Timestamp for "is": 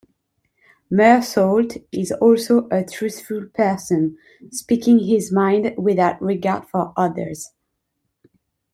1.91-2.11